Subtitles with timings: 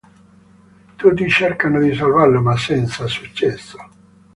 [0.95, 3.77] Tutti cercano di salvarlo, ma senza successo.